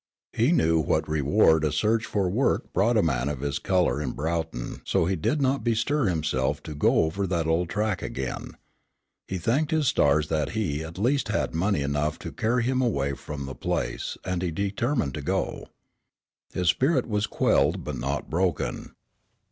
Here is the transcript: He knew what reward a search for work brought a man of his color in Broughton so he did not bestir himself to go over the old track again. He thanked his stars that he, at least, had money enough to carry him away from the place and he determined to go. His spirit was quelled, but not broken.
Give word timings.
He 0.33 0.51
knew 0.51 0.79
what 0.79 1.07
reward 1.07 1.63
a 1.63 1.71
search 1.71 2.07
for 2.07 2.27
work 2.27 2.73
brought 2.73 2.97
a 2.97 3.03
man 3.03 3.29
of 3.29 3.41
his 3.41 3.59
color 3.59 4.01
in 4.01 4.13
Broughton 4.13 4.81
so 4.83 5.05
he 5.05 5.15
did 5.15 5.39
not 5.39 5.63
bestir 5.63 6.05
himself 6.07 6.63
to 6.63 6.73
go 6.73 7.03
over 7.03 7.27
the 7.27 7.43
old 7.43 7.69
track 7.69 8.01
again. 8.01 8.53
He 9.27 9.37
thanked 9.37 9.69
his 9.69 9.85
stars 9.87 10.27
that 10.29 10.53
he, 10.57 10.83
at 10.83 10.97
least, 10.97 11.27
had 11.27 11.53
money 11.53 11.83
enough 11.83 12.17
to 12.17 12.31
carry 12.31 12.63
him 12.63 12.81
away 12.81 13.13
from 13.13 13.45
the 13.45 13.53
place 13.53 14.17
and 14.25 14.41
he 14.41 14.49
determined 14.49 15.13
to 15.13 15.21
go. 15.21 15.67
His 16.51 16.69
spirit 16.69 17.07
was 17.07 17.27
quelled, 17.27 17.83
but 17.83 17.95
not 17.95 18.27
broken. 18.27 18.95